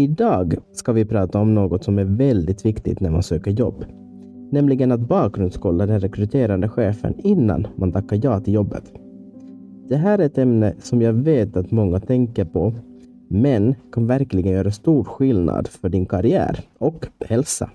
Idag 0.00 0.54
ska 0.72 0.92
vi 0.92 1.04
prata 1.04 1.40
om 1.40 1.54
något 1.54 1.84
som 1.84 1.98
är 1.98 2.04
väldigt 2.04 2.64
viktigt 2.64 3.00
när 3.00 3.10
man 3.10 3.22
söker 3.22 3.50
jobb. 3.50 3.84
Nämligen 4.50 4.92
att 4.92 5.00
bakgrundskolla 5.00 5.86
den 5.86 6.00
rekryterande 6.00 6.68
chefen 6.68 7.14
innan 7.18 7.66
man 7.76 7.92
tackar 7.92 8.20
ja 8.22 8.40
till 8.40 8.54
jobbet. 8.54 8.84
Det 9.88 9.96
här 9.96 10.18
är 10.18 10.26
ett 10.26 10.38
ämne 10.38 10.74
som 10.82 11.02
jag 11.02 11.12
vet 11.12 11.56
att 11.56 11.70
många 11.70 12.00
tänker 12.00 12.44
på, 12.44 12.74
men 13.28 13.74
kan 13.92 14.06
verkligen 14.06 14.52
göra 14.52 14.70
stor 14.70 15.04
skillnad 15.04 15.68
för 15.68 15.88
din 15.88 16.06
karriär 16.06 16.60
och 16.78 17.06
hälsa. 17.20 17.70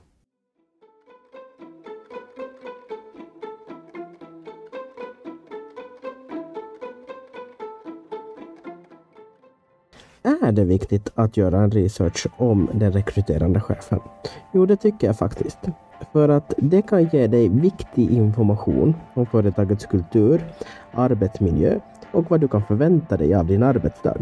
Är 10.25 10.51
det 10.51 10.63
viktigt 10.63 11.11
att 11.15 11.37
göra 11.37 11.59
en 11.59 11.71
research 11.71 12.27
om 12.37 12.69
den 12.73 12.91
rekryterande 12.91 13.61
chefen? 13.61 13.99
Jo, 14.51 14.65
det 14.65 14.75
tycker 14.75 15.07
jag 15.07 15.17
faktiskt. 15.17 15.59
För 16.11 16.29
att 16.29 16.53
det 16.57 16.81
kan 16.81 17.03
ge 17.03 17.27
dig 17.27 17.49
viktig 17.49 18.11
information 18.11 18.95
om 19.13 19.25
företagets 19.25 19.85
kultur, 19.85 20.45
arbetsmiljö 20.91 21.79
och 22.11 22.31
vad 22.31 22.41
du 22.41 22.47
kan 22.47 22.63
förvänta 22.63 23.17
dig 23.17 23.35
av 23.35 23.45
din 23.45 23.63
arbetsdag. 23.63 24.17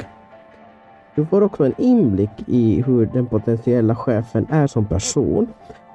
Du 1.16 1.26
får 1.26 1.42
också 1.42 1.66
en 1.66 1.74
inblick 1.78 2.48
i 2.48 2.82
hur 2.82 3.06
den 3.06 3.26
potentiella 3.26 3.96
chefen 3.96 4.48
är 4.50 4.68
som 4.68 4.86
person 4.86 5.48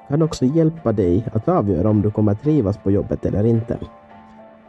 kan 0.07 0.21
också 0.21 0.45
hjälpa 0.45 0.91
dig 0.91 1.25
att 1.33 1.47
avgöra 1.47 1.89
om 1.89 2.01
du 2.01 2.11
kommer 2.11 2.31
att 2.31 2.41
trivas 2.41 2.77
på 2.77 2.91
jobbet 2.91 3.25
eller 3.25 3.43
inte. 3.43 3.77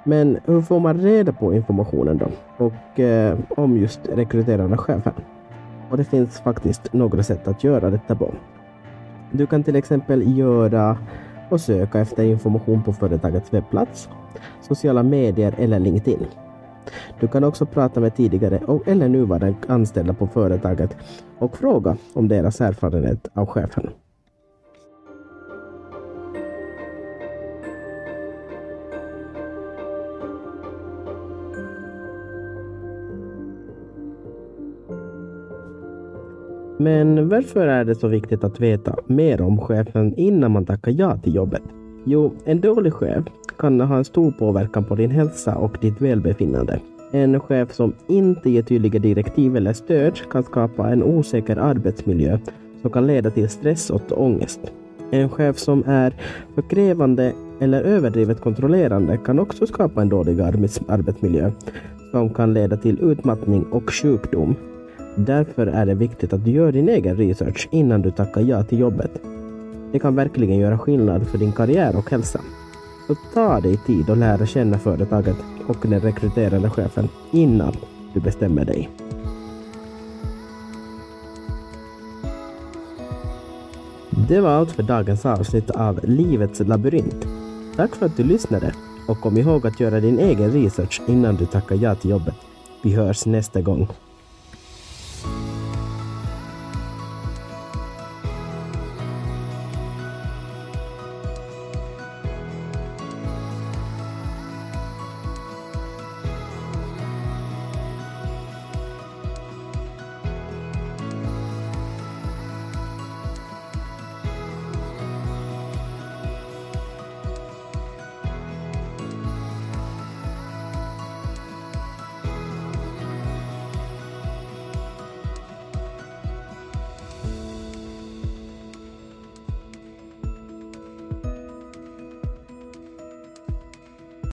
Men 0.05 0.39
hur 0.45 0.61
får 0.61 0.81
man 0.81 0.99
reda 0.99 1.33
på 1.33 1.55
informationen 1.55 2.19
då? 2.19 2.29
Och 2.65 3.01
eh, 3.01 3.39
om 3.49 3.77
just 3.77 4.01
rekryterande 4.09 4.77
chefen? 4.77 5.13
Och 5.91 5.97
det 5.97 6.05
finns 6.05 6.41
faktiskt 6.41 6.93
några 6.93 7.23
sätt 7.23 7.49
att 7.49 7.65
göra 7.65 7.91
detta 7.91 8.17
på. 8.17 8.35
Du 9.31 9.47
kan 9.47 9.63
till 9.63 9.77
exempel 9.77 10.39
göra 10.39 10.99
och 11.51 11.61
söka 11.61 11.99
efter 11.99 12.25
information 12.25 12.83
på 12.83 12.93
företagets 12.93 13.55
webbplats, 13.55 14.09
sociala 14.61 15.03
medier 15.03 15.55
eller 15.59 15.79
LinkedIn. 15.79 16.27
Du 17.21 17.29
kan 17.29 17.45
också 17.45 17.67
prata 17.67 18.01
med 18.01 18.17
tidigare 18.17 18.61
eller 18.87 19.09
nuvarande 19.09 19.55
anställda 19.69 20.15
på 20.15 20.27
företaget 20.27 20.97
och 21.39 21.57
fråga 21.57 21.97
om 22.15 22.29
deras 22.29 22.61
erfarenhet 22.61 23.29
av 23.35 23.47
chefen. 23.47 23.91
Men 36.81 37.29
varför 37.29 37.67
är 37.67 37.85
det 37.85 37.95
så 37.95 38.09
viktigt 38.09 38.45
att 38.45 38.61
veta 38.61 38.97
mer 39.07 39.41
om 39.41 39.61
chefen 39.61 40.15
innan 40.15 40.53
man 40.53 40.67
tackar 40.67 40.93
ja 40.93 41.17
till 41.17 41.35
jobbet? 41.35 41.63
Jo, 42.05 42.35
en 42.45 42.61
dålig 42.61 42.93
chef 42.93 43.25
kan 43.59 43.81
ha 43.81 43.97
en 43.97 44.05
stor 44.05 44.31
påverkan 44.31 44.85
på 44.85 44.95
din 44.95 45.11
hälsa 45.11 45.57
och 45.57 45.77
ditt 45.81 46.01
välbefinnande. 46.01 46.81
En 47.13 47.41
chef 47.41 47.73
som 47.73 47.93
inte 48.09 48.51
ger 48.51 48.63
tydliga 48.63 48.99
direktiv 48.99 49.57
eller 49.57 49.73
stöd 49.73 50.31
kan 50.31 50.43
skapa 50.43 50.89
en 50.89 51.03
osäker 51.03 51.57
arbetsmiljö 51.57 52.39
som 52.83 52.91
kan 52.91 53.07
leda 53.07 53.31
till 53.31 53.49
stress 53.49 53.91
och 53.91 54.23
ångest. 54.23 54.61
En 55.11 55.29
chef 55.29 55.59
som 55.59 55.85
är 55.87 56.15
för 56.55 56.63
krävande 56.63 57.33
eller 57.61 57.83
överdrivet 57.83 58.41
kontrollerande 58.41 59.17
kan 59.17 59.39
också 59.39 59.67
skapa 59.67 60.03
en 60.03 60.09
dålig 60.09 60.41
arbetsmiljö 60.89 61.51
som 62.11 62.35
kan 62.35 62.55
leda 62.55 62.77
till 62.77 63.01
utmattning 63.01 63.63
och 63.63 63.93
sjukdom. 63.93 64.55
Därför 65.27 65.67
är 65.67 65.87
det 65.87 65.95
viktigt 65.95 66.33
att 66.33 66.45
du 66.45 66.51
gör 66.51 66.73
din 66.73 66.89
egen 66.89 67.17
research 67.17 67.69
innan 67.71 68.03
du 68.03 68.11
tackar 68.11 68.41
ja 68.41 68.63
till 68.63 68.79
jobbet. 68.79 69.11
Det 69.93 69.99
kan 69.99 70.15
verkligen 70.15 70.59
göra 70.59 70.79
skillnad 70.79 71.27
för 71.27 71.39
din 71.39 71.53
karriär 71.53 71.97
och 71.97 72.11
hälsa. 72.11 72.41
Så 73.07 73.15
ta 73.35 73.61
dig 73.61 73.77
tid 73.87 74.11
att 74.11 74.19
lära 74.19 74.47
känna 74.47 74.79
företaget 74.79 75.37
och 75.67 75.77
den 75.83 76.01
rekryterande 76.01 76.71
chefen 76.71 77.09
innan 77.33 77.73
du 78.15 78.21
bestämmer 78.21 78.65
dig. 78.65 78.91
Det 84.29 84.41
var 84.41 84.51
allt 84.51 84.73
för 84.73 84.83
dagens 84.83 85.27
avsnitt 85.27 85.71
av 85.71 86.01
Livets 86.03 86.61
labyrint. 86.61 87.27
Tack 87.77 87.97
för 87.97 88.07
att 88.07 88.17
du 88.17 88.25
lyssnade 88.25 88.75
och 89.09 89.21
kom 89.21 89.37
ihåg 89.37 89.67
att 89.67 89.81
göra 89.81 90.01
din 90.01 90.19
egen 90.19 90.51
research 90.51 91.03
innan 91.09 91.37
du 91.37 91.47
tackar 91.47 91.77
ja 91.77 91.95
till 91.95 92.11
jobbet. 92.11 92.35
Vi 92.83 92.95
hörs 92.95 93.27
nästa 93.27 93.61
gång. 93.61 93.89